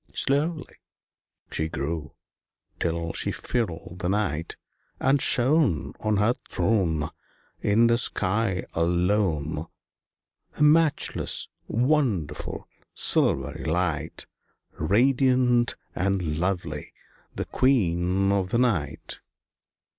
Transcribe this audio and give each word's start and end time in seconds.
Slowly 0.15 0.77
she 1.51 1.69
grew 1.69 2.15
till 2.79 3.13
she 3.13 3.31
filled 3.31 3.99
the 3.99 4.09
night, 4.09 4.57
And 4.99 5.21
shone 5.21 5.93
On 5.99 6.17
her 6.17 6.33
throne 6.49 7.07
In 7.61 7.85
the 7.85 7.99
sky 7.99 8.65
alone, 8.73 9.67
A 10.57 10.63
matchless, 10.63 11.49
wonderful, 11.67 12.67
silvery 12.95 13.63
light, 13.63 14.25
Radiant 14.71 15.75
and 15.93 16.39
lovely, 16.39 16.93
the 17.35 17.45
Queen 17.45 18.31
of 18.31 18.49
the 18.49 18.57
night. 18.57 19.19